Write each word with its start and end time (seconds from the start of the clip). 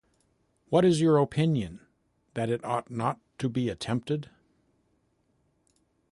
What 0.69 0.83
is 0.83 0.99
your 0.99 1.19
own 1.19 1.25
opinion? 1.25 1.79
That 2.33 2.49
it 2.49 2.65
ought 2.65 2.89
not 2.89 3.19
to 3.37 3.47
be 3.47 3.69
attempted. 3.69 4.31